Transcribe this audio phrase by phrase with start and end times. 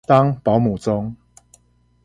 [0.07, 1.15] 當保母中